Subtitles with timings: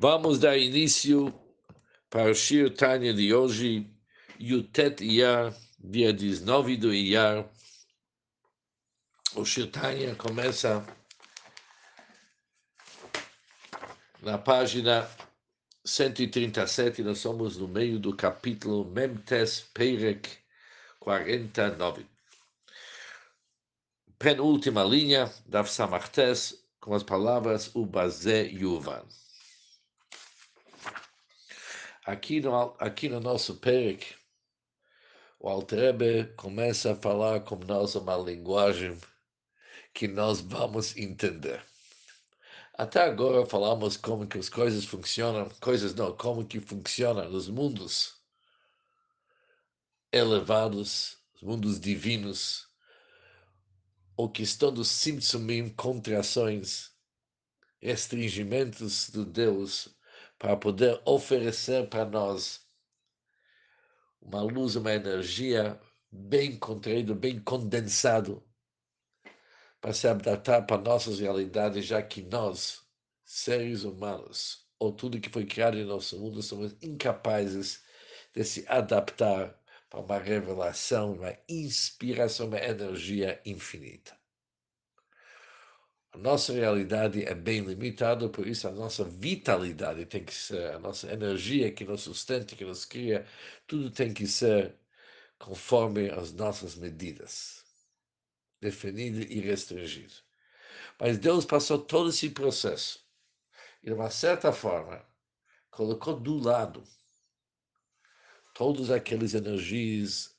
[0.00, 1.34] Vamos dar início
[2.08, 3.84] para o Shir Tanya de hoje,
[4.38, 7.44] Yutet Iyar, dia 19 do Iyar.
[9.34, 10.86] O Shir Tanya começa
[14.22, 15.10] na página
[15.84, 20.30] 137, nós somos no meio do capítulo Memtes Peirek
[21.00, 22.06] 49.
[24.16, 29.02] Penúltima linha, Dav Samartes, com as palavras Ubazé Yuvan.
[32.08, 34.14] Aqui no, aqui no nosso Perek,
[35.38, 38.98] o Altrebe começa a falar com nós uma linguagem
[39.92, 41.62] que nós vamos entender.
[42.72, 48.16] Até agora falamos como que as coisas funcionam, coisas não, como que funcionam nos mundos
[50.10, 52.66] elevados, os mundos divinos,
[54.16, 56.90] ou questão dos simtsumim, contrações,
[57.82, 59.97] restringimentos do Deus
[60.38, 62.66] para poder oferecer para nós
[64.20, 68.42] uma luz, uma energia bem contraída, bem condensado,
[69.80, 72.82] para se adaptar para nossas realidades, já que nós,
[73.24, 77.82] seres humanos, ou tudo que foi criado em nosso mundo, somos incapazes
[78.34, 84.17] de se adaptar para uma revelação, uma inspiração, uma energia infinita.
[86.18, 91.12] Nossa realidade é bem limitada, por isso a nossa vitalidade tem que ser, a nossa
[91.12, 93.24] energia que nos sustenta, que nos cria,
[93.68, 94.74] tudo tem que ser
[95.38, 97.64] conforme as nossas medidas,
[98.60, 100.12] definido e restringido.
[100.98, 103.06] Mas Deus passou todo esse processo
[103.80, 105.00] e, de uma certa forma,
[105.70, 106.82] colocou do lado
[108.54, 110.36] todas aquelas energias,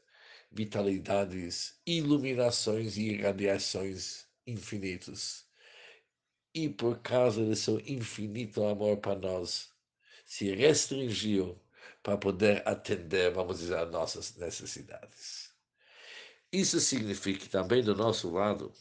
[0.51, 5.48] vitalidades, iluminações e irradiações infinitas
[6.53, 9.71] e por causa do seu infinito amor para nós,
[10.25, 11.59] se restringiu
[12.01, 15.51] para poder atender, vamos dizer, as nossas necessidades.
[16.51, 18.73] Isso significa que também do nosso lado,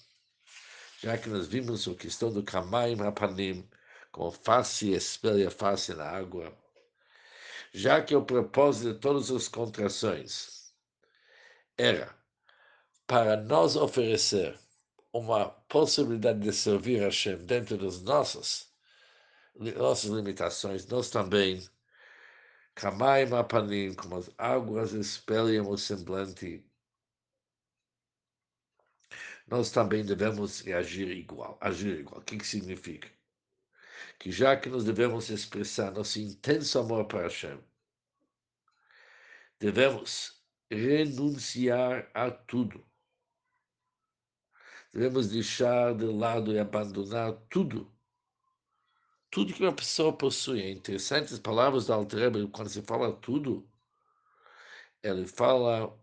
[1.01, 3.69] já que nós vimos a questão do Kamaim Rapanim,
[4.11, 6.57] como face espelha face na água,
[7.73, 10.73] já que o propósito de todas as contrações
[11.77, 12.17] era
[13.07, 14.59] para nós oferecer
[15.13, 18.73] uma possibilidade de servir a Hashem dentro das nossas,
[19.55, 21.69] nossas limitações, nós também,
[23.97, 26.65] como as águas espelham o semblante,
[29.47, 32.21] nós também devemos reagir igual, agir igual.
[32.21, 33.11] O que, que significa?
[34.19, 37.59] Que já que nós devemos expressar nosso intenso amor para Hashem,
[39.59, 42.88] devemos renunciar a tudo
[44.99, 47.89] devemos deixar de lado e abandonar tudo.
[49.31, 50.61] Tudo que uma pessoa possui.
[50.61, 53.69] É interessante as palavras da Altreba, quando se fala tudo,
[55.01, 55.97] ele fala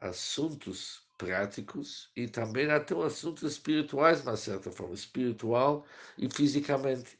[0.00, 5.86] assuntos práticos e também até assuntos espirituais, de uma certa forma, espiritual
[6.18, 7.16] e fisicamente.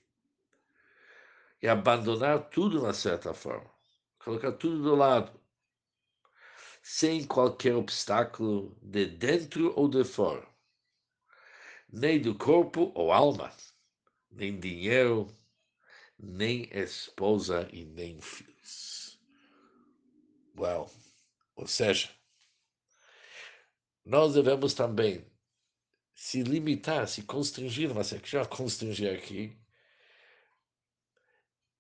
[1.63, 3.71] E abandonar tudo, de uma certa forma.
[4.19, 5.42] Colocar tudo do lado
[6.83, 10.47] sem qualquer obstáculo de dentro ou de fora,
[11.89, 13.55] nem do corpo ou alma,
[14.29, 15.29] nem dinheiro,
[16.19, 19.21] nem esposa e nem filhos.
[20.57, 20.91] Well,
[21.55, 22.11] ou seja,
[24.05, 25.25] nós devemos também
[26.15, 29.57] se limitar, se constringir, mas é que já constringir aqui,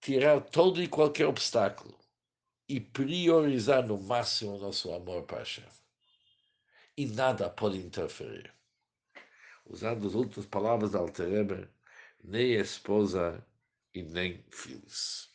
[0.00, 2.01] tirar todo e qualquer obstáculo
[2.68, 5.64] e priorizar no máximo nosso amor para Hashem.
[6.96, 8.52] E nada pode interferir.
[9.66, 11.68] Usando as outras palavras da Altereber,
[12.22, 13.44] nem esposa
[13.94, 15.30] e nem filhos.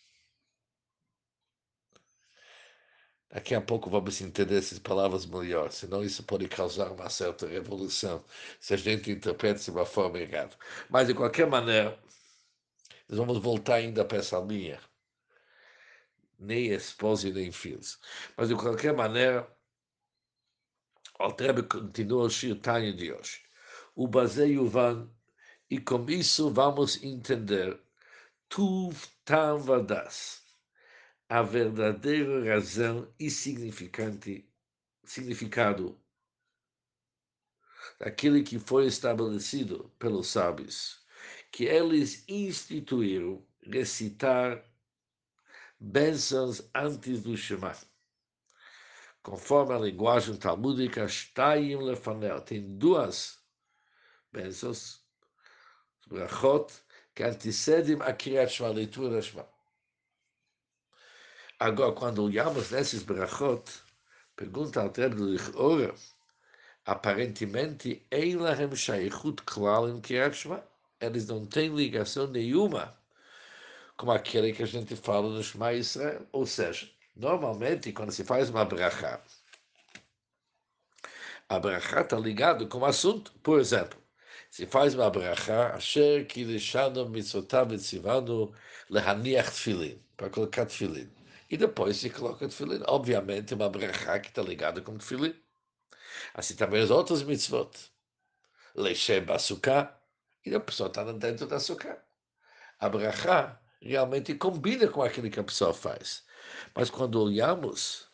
[3.30, 8.24] Daqui a pouco vamos entender essas palavras melhor, senão isso pode causar uma certa revolução,
[8.60, 10.56] se a gente interpreta de uma forma errada.
[10.90, 12.00] Mas, de qualquer maneira,
[13.10, 14.80] nós vamos voltar ainda para essa linha
[16.38, 18.00] nem esposa e nem filhos.
[18.36, 19.48] Mas, de qualquer maneira,
[21.20, 22.56] o Altrebe continua o Shir
[22.96, 23.42] de hoje.
[23.96, 24.70] O baseio
[25.70, 27.80] e com isso vamos entender
[28.50, 28.96] Tuv
[29.26, 30.44] Tam Vadas,
[31.28, 34.50] a verdadeira razão e significante,
[35.04, 36.00] significado
[38.00, 41.06] daquilo que foi estabelecido pelos sábios,
[41.52, 44.64] que eles instituíram recitar
[45.80, 47.76] bênçãos antes do Shema.
[49.22, 53.40] Conforme a linguagem talmúdica, Shtayim Lefanel, tem duas
[54.32, 55.02] bênçãos,
[56.08, 56.74] brachot,
[57.14, 59.48] que antecedem a Kriyat Shema, a leitura Shema.
[61.60, 63.64] Agora, quando olhamos nesses brachot,
[64.36, 65.94] pergunta ao Treb do Lichora,
[66.86, 70.64] aparentemente, Eilahem Shaichut Klal em Kriyat Shema.
[71.00, 72.98] Eles não têm ligação nenhuma
[73.98, 76.26] com aquele que a gente fala no Shema Israel.
[76.32, 79.22] Ou seja, normalmente, quando se faz uma brachá,
[81.50, 83.34] a brachá está ligado com o assunto.
[83.44, 84.00] Por exemplo,
[84.52, 88.54] se faz uma brachá, Asher Kilishanu Mitzotav Etzivanu
[88.90, 91.12] Lehaniach Tfilin, para colocar Tfilin.
[91.50, 92.84] E depois se coloca Tfilin.
[92.88, 95.36] Obviamente, uma brachá que está ligada com Tfilin.
[96.34, 97.72] Assim também as outras mitzvot.
[98.76, 99.98] Leishem Basukah.
[100.46, 102.02] E a pessoa está dentro da açúcar.
[102.80, 106.24] A brachá realmente combina com aquilo que a pessoa faz.
[106.76, 108.08] Mas quando olhamos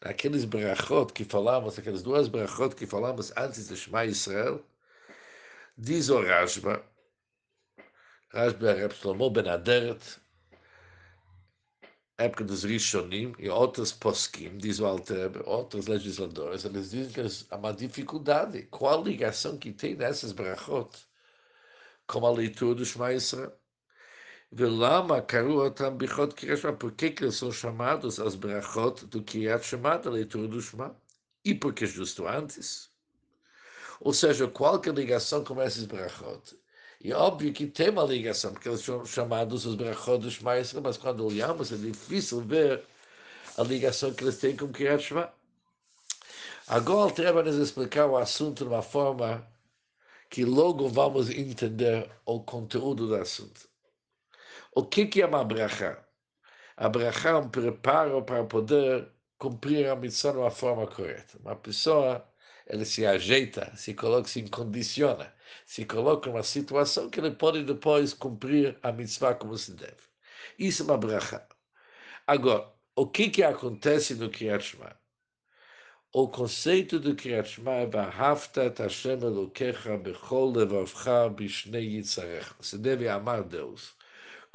[0.00, 4.64] naqueles brachot que falamos, aquelas duas brachot que falamos antes do Shema Israel,
[5.76, 6.84] diz o Rashba,
[8.30, 10.20] Rashba Reb Shlomo Ben Aderet,
[12.18, 17.56] época dos Rishonim e outros poskim, diz o Alter, outros legisladores, eles dizem que há
[17.56, 18.62] uma dificuldade.
[18.64, 20.90] Qual ligação que tem nessas brachot
[22.06, 23.57] com a leitura do Shema Israel?
[24.50, 29.62] Velama Karuotam Bichot Kriyat Shema, por que, que eles são chamados as brachot do Kriyat
[29.62, 30.96] Shema, da leitura do Shema?
[31.44, 32.90] E porque justo antes?
[34.00, 36.58] Ou seja, qual que é ligação com esses brachot?
[36.98, 40.96] E óbvio que tem uma ligação, porque eles são chamados os brachot dos mais, mas
[40.96, 42.82] quando olhamos é difícil ver
[43.58, 45.30] a ligação que eles têm com Kriyat Shema.
[46.66, 49.46] Agora, treba nos explicar o assunto de uma forma
[50.30, 53.68] que logo vamos entender o conteúdo do assunto.
[54.78, 55.98] O que, que é uma brachá?
[56.76, 61.36] A brachá é um preparo para poder cumprir a missão de uma forma correta.
[61.40, 62.24] Uma pessoa
[62.64, 65.34] ele se ajeita, se coloca, se condiciona,
[65.66, 70.04] se coloca numa situação que ele pode depois cumprir a mitzvah como se deve.
[70.56, 71.44] Isso é uma brachá.
[72.24, 74.96] Agora, o que que acontece no Kriyat Shema?
[76.12, 82.54] O conceito do Kriyat Shema é Vahafta Tashem Elokecha Bechol Levavcha Bishnei Yitzarecha.
[82.60, 83.97] Você deve amar Deus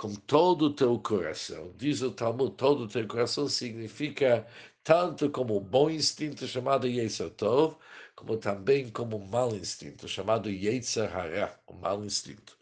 [0.04, 1.72] com todo o teu coração.
[1.78, 4.46] Diz o Talmud, todo o teu coração significa
[4.84, 7.78] tanto como um bom instinto chamado Yetzer Tov,
[8.14, 12.58] como também como um mau instinto chamado Yetzer Hara, o mau instinto.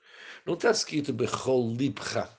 [0.46, 2.30] Não está escrito Bechol Libcha.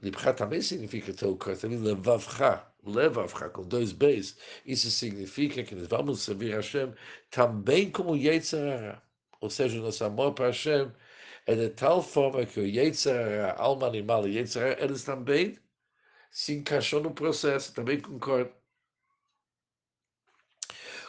[0.00, 4.36] Libcha também significa teu coração, Levavcha, Levavcha, com dois Bs.
[4.64, 6.94] Isso significa que nós vamos servir Hashem
[7.32, 9.02] também como Yetzer Hara.
[9.40, 10.88] Ou seja, nosso amor para Hashem
[11.46, 15.58] é de tal forma que o Yetzer, a alma animal e Yetzer, eles também
[16.30, 18.52] se encaixam no processo, também concordo.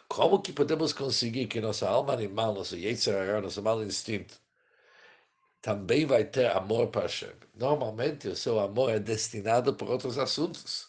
[0.07, 4.39] Como que podemos conseguir que nossa alma animal, nosso Yetzer, nosso mau instinto,
[5.61, 7.33] também vai ter amor para Hashem?
[7.55, 10.87] Normalmente o seu amor é destinado para outros assuntos.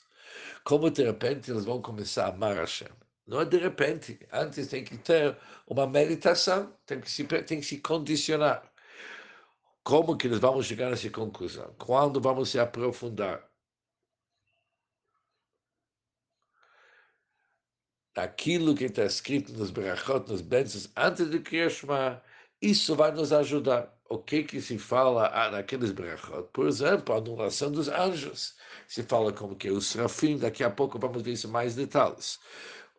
[0.64, 2.88] Como de repente eles vão começar a amar Hashem?
[3.26, 4.18] Não é de repente.
[4.32, 8.70] Antes tem que ter uma meditação, tem que se, tem que se condicionar.
[9.86, 11.72] Como que nós vamos chegar nessa conclusão?
[11.78, 13.48] Quando vamos se aprofundar?
[18.16, 22.20] Aquilo que está escrito nos brachot, nos bênçãos, antes de Kriyashma,
[22.60, 23.96] isso vai nos ajudar.
[24.10, 26.48] O que que se fala ah, naqueles brachot?
[26.52, 28.56] Por exemplo, a anulação dos anjos.
[28.88, 32.40] Se fala como que os serafim, daqui a pouco vamos ver isso mais detalhes.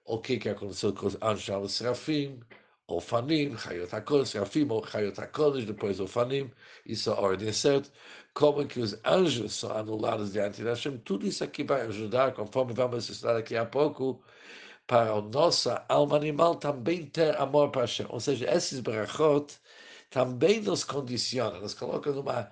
[0.06, 2.40] O que que aconteceu com os anjos os serafim?
[2.88, 6.52] Ofanim, Chayot HaKodesh, Serafim, Chayot HaKodesh, depois Ofanim,
[6.86, 7.90] isso é a ordem certa.
[8.34, 12.74] Como que os anjos são anulados diante de Hashem, tudo isso aqui vai ajudar, conforme
[12.74, 14.24] vamos estudar daqui a pouco,
[14.88, 18.08] para a nossa alma animal também ter amor para Hashem.
[18.10, 19.54] Ou seja, esses brachot
[20.10, 22.52] também nos condicionam, nos colocam numa,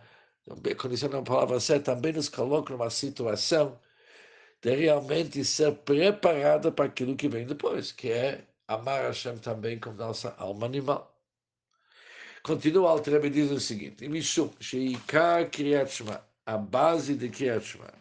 [0.77, 3.79] condiciona uma palavra certa, também nos colocam numa situação
[4.61, 9.91] de realmente ser preparada para aquilo que vem depois, que é amar Hashem também com
[9.93, 11.15] nossa alma animal.
[12.43, 17.93] Continua o Altrebe diz o seguinte: Mishum, Sheikar Kriyat Shema, a base de Kriyat Shema,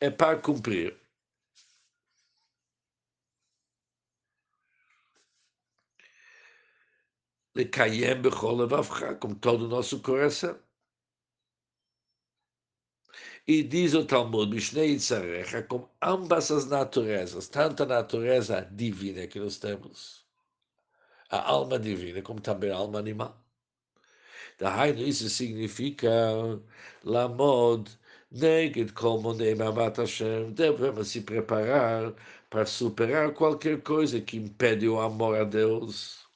[0.00, 0.96] é para cumprir
[7.54, 10.58] Bechol Levavcha, com todo o nosso coração.
[13.46, 14.96] E diz o Talmud, Mishnei
[15.68, 20.24] com ambas as naturezas, tanto a natureza divina que nós temos,
[21.28, 23.36] a alma divina, como também a alma animal.
[24.60, 26.08] Daí isso significa
[27.04, 27.90] Lamod,
[28.30, 32.14] Neged como Neimamat Hashem, devemos se preparar
[32.48, 36.28] para superar qualquer coisa que impede o amor a Deus,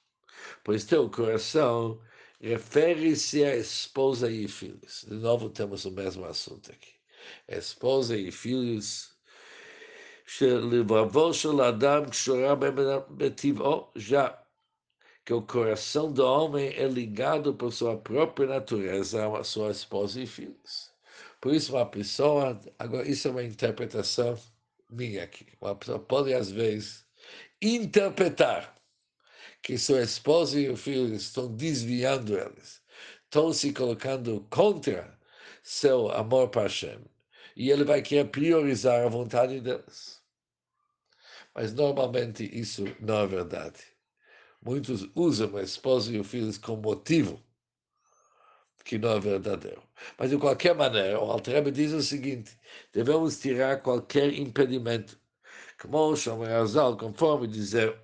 [0.65, 2.01] pois teu coração
[2.41, 5.05] refere-se à esposa e filhos.
[5.09, 6.96] De novo, temos o mesmo assunto aqui
[7.48, 9.12] Esposa e filhos.
[10.26, 12.56] שלבבו של אדם קשורה
[13.10, 14.30] בטבעו, já
[15.26, 20.26] que o coração do homem é ligado por sua própria natureza a sua esposa e
[20.26, 20.92] filhos.
[21.40, 24.38] Por isso, uma pessoa, agora, isso é uma interpretação
[24.90, 25.48] minha aqui.
[25.60, 27.06] Uma pessoa pode, às vezes,
[27.62, 28.76] interpretar
[29.62, 32.82] que sua esposa e o filho estão desviando eles,
[33.26, 35.20] estão se colocando contra
[35.64, 37.00] seu amor para Hashem,
[37.57, 40.23] e ele vai querer priorizar a vontade deles.
[41.55, 43.81] Mas normalmente isso não é verdade.
[44.63, 47.43] Muitos usam a esposa e o filho como motivo
[48.87, 49.83] que não é verdadeiro.
[50.17, 52.57] Mas, de qualquer maneira, o Altrebe diz o seguinte:
[52.93, 55.19] devemos tirar qualquer impedimento.
[55.81, 56.51] Como o Shomer
[56.99, 58.01] conforme dizer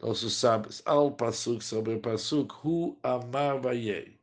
[0.00, 4.18] nossos sábios, al pasuk sobre pasuk, hu amar vayei.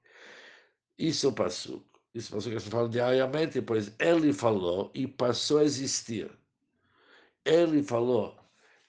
[0.97, 1.90] Isso é o pasuk.
[2.13, 6.29] Isso pasuk que diariamente, pois ele falou e passou a existir.
[7.45, 8.37] Ele falou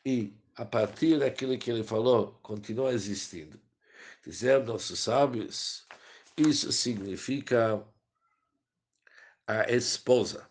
[0.05, 3.61] e a partir daquilo que ele falou, continua existindo.
[4.25, 5.87] Dizer nossos sábios,
[6.37, 7.85] isso significa
[9.47, 10.49] a esposa.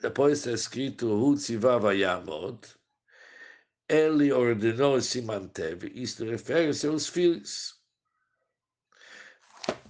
[0.00, 2.58] Depois está escrito Hutzivava Yamod,
[3.88, 5.90] ele ordenou e se manteve.
[5.94, 7.78] Isto refere-se aos filhos.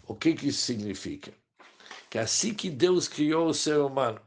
[0.07, 1.33] O que, que isso significa?
[2.11, 4.21] Que assim que Deus criou o ser humano,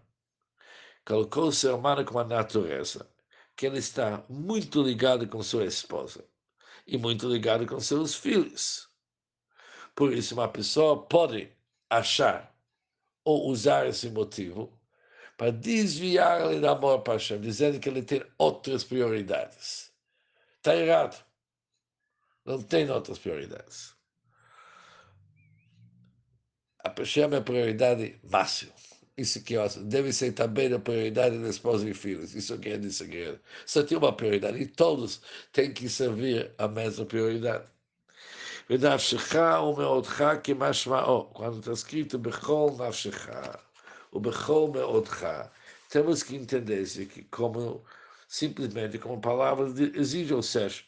[1.06, 3.10] colocou o ser humano com a natureza,
[3.56, 6.26] que ele está muito ligado com sua esposa
[6.88, 8.90] e muito ligado com seus filhos.
[9.94, 11.52] Por isso, uma pessoa pode
[11.90, 12.56] achar
[13.24, 14.80] ou usar esse motivo
[15.38, 19.94] para desviar-lhe da amor para Hashem, dizendo que ele tem outras prioridades.
[20.58, 21.24] Está errado.
[22.46, 23.94] Não tem outras prioridades
[26.85, 28.73] A Hashem é a prioridade máxima.
[29.17, 29.81] Isso que eu acho.
[29.81, 32.35] Deve ser também a prioridade da esposa e filhos.
[32.35, 33.41] Isso que é de segredo.
[33.67, 34.59] Só tem uma prioridade.
[34.59, 35.21] E todos
[35.53, 37.67] têm que servir a mesma prioridade.
[38.71, 41.31] ונפשך ומאודך כמשמעו.
[41.35, 43.29] Quando está escrito בכל נפשך
[44.13, 45.27] ובכל מאודך,
[45.89, 47.83] temos que entender isso aqui como
[48.29, 50.85] simplesmente como palavras exigem, ou seja,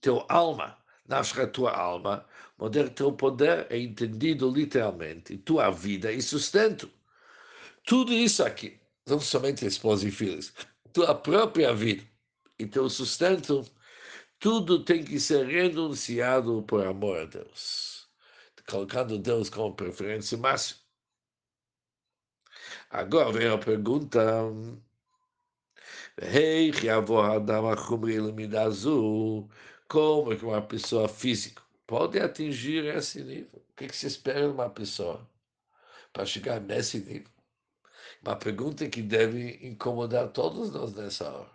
[0.00, 0.78] teu alma,
[1.11, 2.25] nafshcha tua alma,
[2.57, 6.89] poder teu poder é entendido literalmente, tua vida e sustento.
[7.85, 10.53] Tudo isso aqui, não somente esposa e filhos,
[10.93, 12.03] tua própria vida
[12.57, 13.65] e teu sustento
[14.39, 18.07] tudo tem que ser renunciado por amor a Deus,
[18.67, 20.79] colocando Deus como preferência máxima.
[22.89, 24.19] Agora vem a pergunta:
[29.91, 33.61] como que uma pessoa física pode atingir esse nível?
[33.71, 35.29] O que, se espera de uma pessoa
[36.13, 37.29] para chegar nesse nível?
[38.21, 41.51] Uma pergunta que deve incomodar todos nós nessa hora.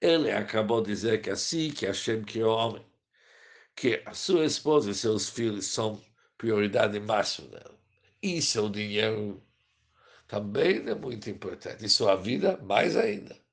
[0.00, 2.86] Ele acabou de dizer que assim que Hashem criou o homem,
[3.76, 6.02] que a sua esposa e seus filhos são
[6.36, 7.78] prioridade máxima dela.
[8.20, 9.40] E seu dinheiro
[10.26, 11.84] também é muito importante.
[11.84, 13.43] E sua vida, mais ainda.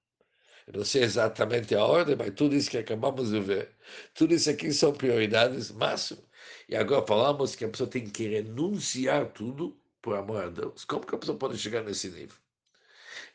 [0.72, 3.76] Eu não sei exatamente a ordem, mas tudo isso que acabamos de ver,
[4.14, 6.24] tudo isso aqui são prioridades máximas.
[6.70, 10.86] E agora falamos que a pessoa tem que renunciar tudo por amor a Deus.
[10.86, 12.38] Como que a pessoa pode chegar nesse nível?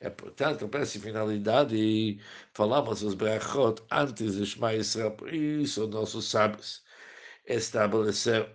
[0.01, 2.19] É, portanto, para essa finalidade,
[2.55, 6.83] falamos os brachot antes de Shema Israel, por isso nossos sábios
[7.47, 8.49] estabeleceram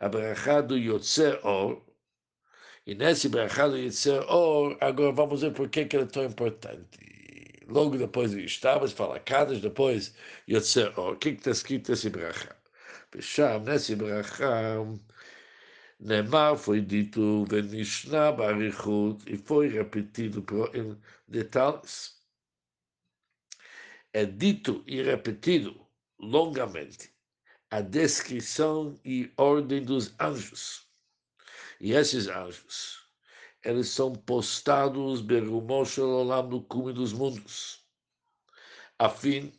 [0.00, 1.82] a brachá do Yotzer Or,
[2.86, 6.24] e nesse brachá do Yotzer Or, agora vamos ver por que, que ele é tão
[6.24, 7.09] importante.
[7.70, 8.48] Logo depois de
[8.94, 10.12] fala Kadosh, depois
[10.48, 11.14] Yotzer Or.
[11.14, 12.56] O que está escrito nesse brachá?
[13.12, 14.74] Becham, nesse brachá,
[16.00, 20.98] Neymar foi dito Venishna Barichut e foi repetido em
[21.28, 22.18] detalhes.
[24.12, 25.86] É dito e repetido
[26.18, 27.12] longamente
[27.70, 30.88] a descrição e ordem dos anjos.
[31.80, 33.06] E esses anjos,
[33.64, 37.84] eles são postados Berumoshel no cume dos mundos,
[38.98, 39.52] a fim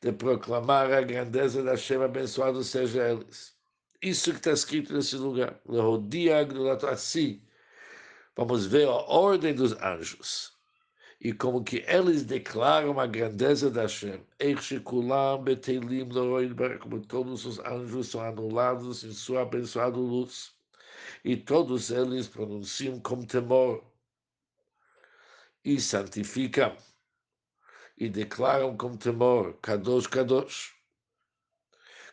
[0.00, 3.56] de proclamar a grandeza da Hashem abençoado seja eles
[4.02, 5.60] isso que está escrito nesse lugar.
[6.90, 7.42] Assim,
[8.36, 10.54] vamos ver a ordem dos anjos.
[11.20, 14.22] E como que eles declaram a grandeza da Hashem.
[16.80, 20.54] Como todos os anjos são anulados em sua abençoada luz.
[21.26, 23.84] E todos eles pronunciam com temor.
[25.64, 26.76] E santificam.
[27.98, 29.58] E declaram com temor.
[29.60, 30.72] Kadosh, Kadosh.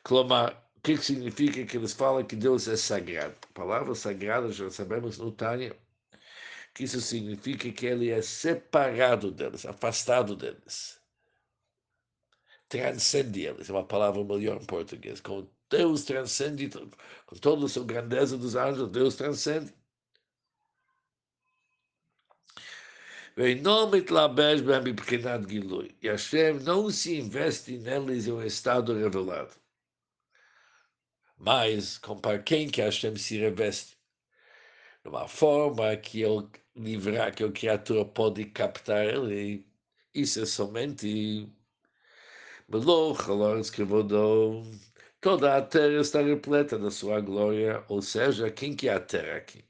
[0.04, 3.36] Clamar que, que significa que eles falam que Deus é sagrado?
[3.52, 5.76] A palavra sagrada, já sabemos no Tânia,
[6.74, 11.00] que isso significa que ele é separado deles, afastado deles.
[12.68, 15.22] Transcende eles, é uma palavra melhor em português.
[15.22, 16.71] Com Deus transcende,
[17.27, 19.73] com toda a sua grandeza dos anjos, Deus transcende.
[23.39, 25.89] ואינו מתלבש בהם מבחינת גילוי.
[26.03, 29.55] E Hashem não se investe neles em um estado revelado.
[31.39, 33.97] Mas, com quem que Hashem se reveste?
[35.05, 39.65] De uma forma que ele livrar, que a criatura pode captar ele.
[40.13, 41.49] Isso é somente
[42.69, 44.65] Meloch, Lawrence Kevodou.
[45.24, 49.38] Toda a terra está repleta da sua glória, ou seja, quem que é a terra
[49.38, 49.64] aqui?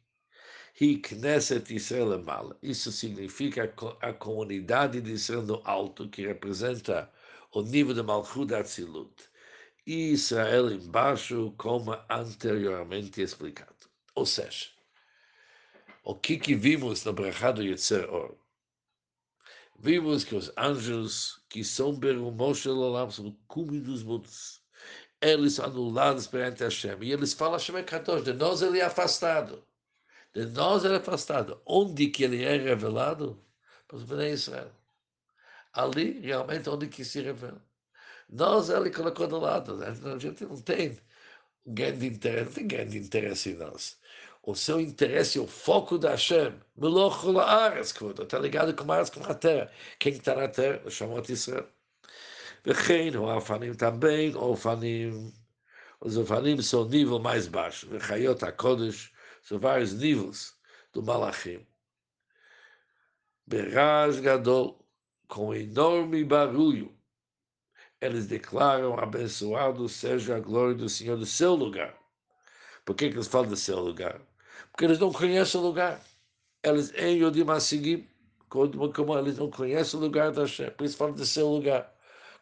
[0.81, 2.57] Hi Knesset Israel Mal.
[2.59, 7.07] Isso significa a comunidade de Israel no alto, que representa
[7.51, 9.13] o nível de Malchut Atzilut.
[9.85, 13.87] E Israel embaixo, como anteriormente explicado.
[14.15, 14.69] Ou seja,
[16.03, 18.35] o que, que vimos no Brachado Yetzer Or?
[19.77, 24.62] Vimos que os anjos que são Berumoshe Olam são o cume dos mundos.
[25.23, 26.97] Eles anulados perante Hashem.
[27.01, 28.23] E eles falam Hashem é Kadosh.
[28.23, 29.63] De nós ele é afastado
[30.33, 31.61] de nós ele é afastado.
[31.65, 33.39] Onde que ele é revelado?
[33.87, 34.71] Para os Israel.
[35.73, 37.61] Ali, realmente, onde que se revela.
[38.29, 39.79] Nós ele colocou do lado.
[39.83, 40.97] A gente não tem
[41.65, 43.97] grande interesse, não tem grande interesse em nós.
[44.43, 49.35] O seu interesse, o foco da Hashem, Meloch Laaretz, está ligado com a com a
[49.35, 49.71] terra.
[49.99, 50.89] Quem está na terra?
[50.89, 51.67] Chamou de Israel.
[52.63, 55.33] Vechein, o Alfanim também, o Alfanim,
[55.99, 57.89] os Alfanim são nível mais baixo.
[57.89, 60.53] Vechayot kodesh são vários níveis
[60.93, 61.65] do Malachim.
[63.45, 64.85] Beraz Gadol,
[65.27, 66.95] com enorme barulho,
[67.99, 71.97] eles declaram: abençoado seja a glória do Senhor do seu lugar.
[72.85, 74.21] Por que, eles falam do seu lugar?
[74.71, 76.01] Porque eles não conhecem o lugar.
[76.61, 78.07] Eles em Yodim Asigim,
[78.49, 81.92] como eles não conhecem o lugar da Hashem, por isso falam do seu lugar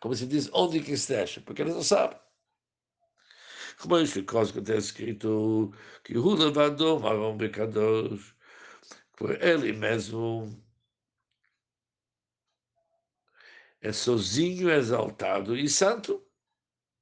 [0.01, 2.19] como se diz, onde é que esteja, porque eles não sabem.
[3.79, 8.19] Como é que está escrito que o levador marrom pecador,
[9.15, 10.61] por ele mesmo
[13.81, 16.23] é sozinho é exaltado e santo.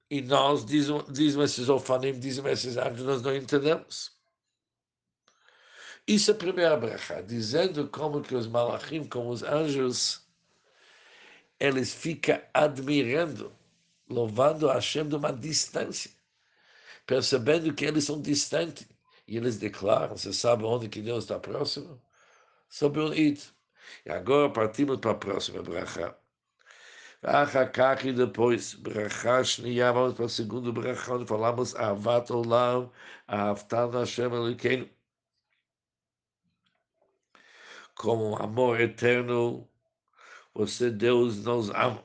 [0.10, 4.18] E nós, dizem, dizem esses ofanim, dizem esses anjos, nós não entendemos.
[6.08, 10.29] Isso é a primeira brecha dizendo como que os malachim, como os anjos,
[11.59, 13.53] eles ficam admirando,
[14.09, 16.11] louvando a Hashem de uma distância
[17.07, 18.87] percebendo que eles são distantes.
[19.27, 22.01] E eles declaram, você sabe onde que Deus está próximo?
[22.69, 23.41] Sobre o Id.
[24.05, 26.17] E agora partimos para a próxima bracha.
[27.23, 32.87] ואחר e depois, ברכה שנייה, vamos para o segundo ברכה, onde falamos אהבת עולם,
[33.31, 34.87] אהבתנו השם אלוקינו.
[37.97, 39.68] Como um amor eterno,
[40.60, 42.04] você, Deus, nos ama.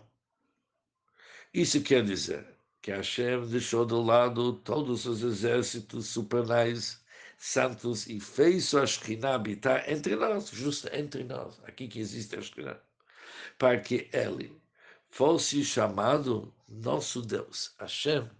[1.52, 2.46] Isso quer dizer,
[2.80, 7.02] que Hashem deixou de lado todos os exércitos supernais
[7.36, 12.42] santos e fez sua Shekhinah habitar entre nós, justo entre nós, aqui que existe a
[12.42, 12.80] Shekhinah,
[13.58, 14.60] para que ele
[15.10, 18.30] fosse chamado nosso Deus, Hashem,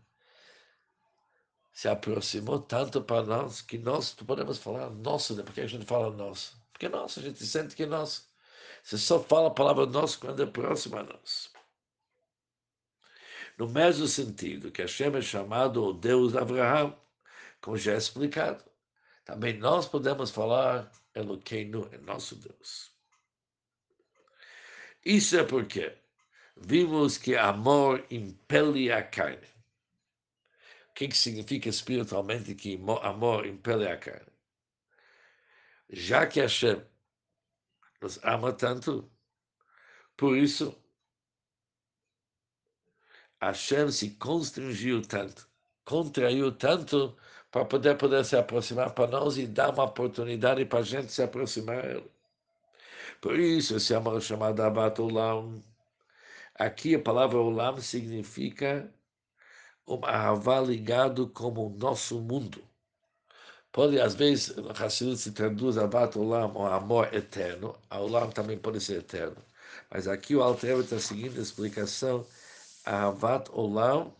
[1.72, 5.46] se aproximou tanto para nós que nós podemos falar nosso Deus.
[5.46, 6.56] Por que a gente fala nosso?
[6.72, 8.33] Porque é nosso, a gente sente que é nosso.
[8.84, 11.50] Você só fala a palavra nosso quando é próximo a nós.
[13.56, 16.94] No mesmo sentido que Hashem é chamado o Deus de Abraão,
[17.62, 18.62] como já é explicado.
[19.24, 22.92] Também nós podemos falar Eloqueinu é nosso Deus.
[25.02, 25.96] Isso é porque
[26.54, 29.48] vimos que amor impele a carne.
[30.90, 34.32] O que, que significa espiritualmente que amor impele a carne?
[35.88, 36.84] Já que Hashem
[38.04, 39.10] nos ama tanto,
[40.16, 40.76] por isso
[43.40, 45.48] Hashem se constrangiu tanto,
[45.84, 47.16] contraiu tanto
[47.50, 51.22] para poder, poder se aproximar para nós e dar uma oportunidade para a gente se
[51.22, 52.10] aproximar Ele.
[53.20, 55.62] Por isso, esse amor chamado Abat Olam,
[56.54, 58.92] aqui a palavra Olam significa
[59.86, 62.62] um ahavá ligado como o nosso mundo.
[63.74, 67.76] Pode, às vezes, Hassidut se traduz Abat Olam, o amor eterno.
[67.90, 69.36] A Olam também pode ser eterno.
[69.90, 72.24] Mas aqui o Alter está seguindo a explicação
[72.84, 74.12] Ahavat Olam,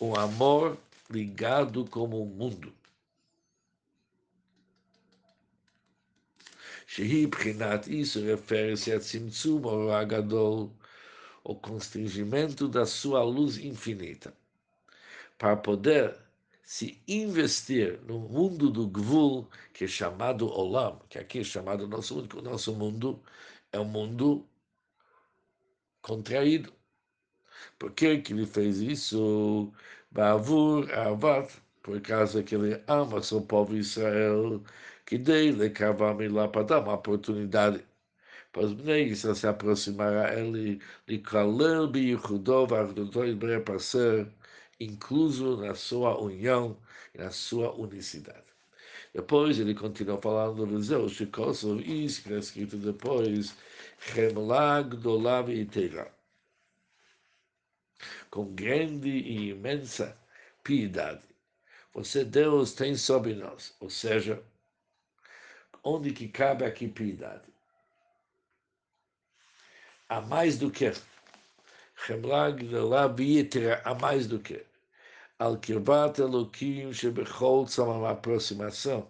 [0.00, 0.78] o amor
[1.10, 2.72] ligado como o mundo.
[7.86, 10.72] Isso refere-se a Tzimtzum Agadol,
[11.44, 14.32] o constrangimento da sua luz infinita.
[15.36, 16.27] para poder
[16.68, 22.16] se investir no mundo do Gvul, que é chamado Olam, que aqui é chamado nosso
[22.16, 23.22] mundo, o nosso mundo
[23.72, 24.46] é um mundo
[26.02, 26.72] contraído.
[27.78, 29.72] Por que, que ele fez isso?
[30.10, 31.50] Bavur Avat,
[31.82, 34.62] por causa que ele ama seu povo Israel,
[35.06, 37.82] que dele cavame lá para dar uma oportunidade
[38.52, 42.70] para os se aproximar a ele, de Kalel Biyuchudov,
[43.64, 44.30] para ser
[44.80, 46.76] incluso na sua união
[47.14, 48.48] e na sua unicidade.
[49.12, 53.54] Depois ele continua falando no Zeu, Shikosov, isso que é escrito depois,
[53.98, 55.66] Chemlag Dolav e.
[58.30, 60.16] Com grande e imensa
[60.62, 61.22] piedade.
[61.94, 63.74] Você, Deus, tem sobre nós.
[63.80, 64.42] Ou seja,
[65.82, 67.48] onde que cabe aqui piedade?
[70.08, 70.92] Há mais do que.
[72.06, 74.67] Chemlag Dolav e Teira, há mais do que
[75.38, 79.08] al kirvat Eloquim shebechol tzamam, aproximação,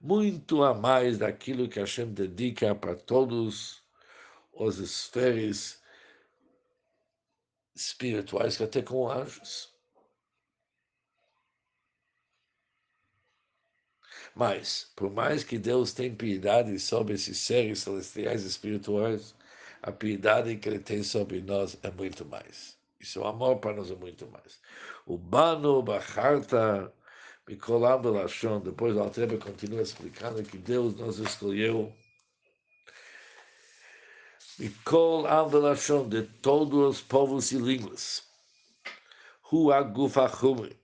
[0.00, 3.82] muito a mais daquilo que Hashem dedica para todos
[4.52, 5.82] os esferas
[7.74, 9.72] espirituais, que até com anjos.
[14.34, 19.34] Mas, por mais que Deus tenha piedade sobre esses seres celestiais espirituais,
[19.82, 22.81] a piedade que Ele tem sobre nós é muito mais.
[23.02, 24.60] Isso é o amor para nós é muito mais.
[25.04, 26.92] O Bano Bacharta
[27.48, 28.60] Mikolam Belashon.
[28.60, 31.92] Depois o Altreba continua explicando que Deus nos escolheu
[34.58, 38.22] Mikol Am Belashon de todos os povos e línguas.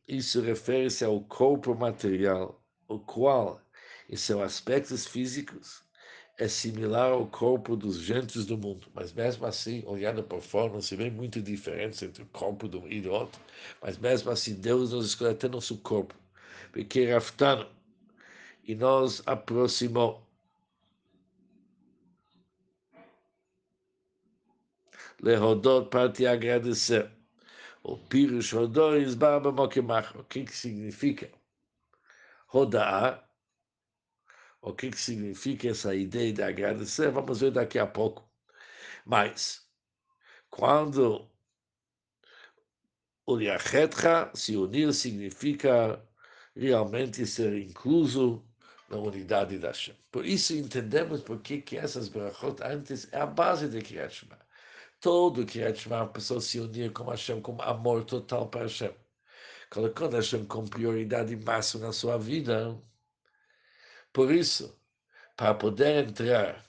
[0.07, 3.61] Isso refere-se ao corpo material, o qual,
[4.11, 5.83] em seus aspectos físicos,
[6.39, 10.81] é similar ao corpo dos gentes do mundo, mas mesmo assim, olhando por fora, não
[10.81, 13.41] se vê muito diferença entre o corpo de um e do outro,
[13.83, 16.15] mas mesmo assim, Deus nos escolheu até nosso corpo,
[16.73, 17.67] porque Raftano,
[18.65, 20.23] e nos aproximou.
[25.21, 27.11] Lehodot para te agradecer.
[27.83, 30.17] O Pirush Rodor Barba Mokemach.
[30.17, 31.31] O que significa?
[32.47, 33.28] Rodar
[34.61, 37.11] o que, que significa essa ideia de agradecer?
[37.11, 38.29] Vamos ver daqui a pouco.
[39.05, 39.67] Mas,
[40.51, 41.31] quando
[43.27, 46.03] o Yachetra se unir significa
[46.57, 48.43] realmente ser incluso
[48.89, 49.95] na unidade da Hashem.
[50.11, 54.39] Por isso entendemos por que essas brachot antes é a base de Kriyat Shema.
[55.01, 58.95] Todo Kriyat Shema, a pessoa se unir com Hashem, com amor total para Hashem.
[59.71, 62.77] Colocando Hashem com prioridade máxima na sua vida,
[64.19, 64.77] por isso,
[65.37, 66.67] para poder entrar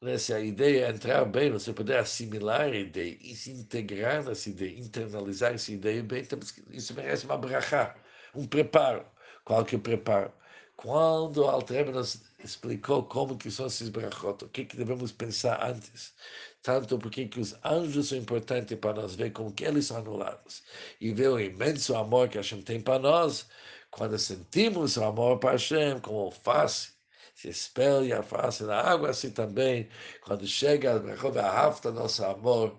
[0.00, 5.52] nessa ideia, entrar bem, você poder assimilar a ideia e se integrar nessa ideia, internalizar
[5.52, 6.22] essa ideia bem,
[6.70, 7.96] isso merece uma brachá,
[8.36, 9.04] um preparo.
[9.44, 10.32] Qual que é o preparo?
[10.76, 15.60] Quando o Altrebe nos explicou como que são esses brachot, o que, que devemos pensar
[15.60, 16.14] antes,
[16.62, 20.62] tanto porque que os anjos são importantes para nós ver como que eles são anulados,
[21.00, 23.48] e ver o imenso amor que a gente tem para nós,
[23.96, 26.92] quando sentimos o amor para Hashem, como face
[27.34, 29.88] se espelha a face na água, assim também,
[30.22, 32.76] quando chega a rafta, nosso amor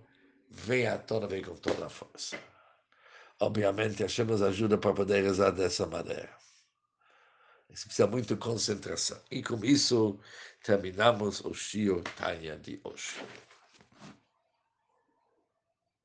[0.50, 2.38] vem à tona, vem com toda a força.
[3.40, 6.34] Obviamente, Hashem nos ajuda para poder rezar dessa maneira.
[7.70, 9.20] Isso precisa muito concentração.
[9.30, 10.20] E com isso,
[10.64, 13.16] terminamos o Shio Tanya de hoje.